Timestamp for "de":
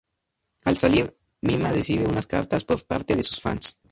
3.15-3.21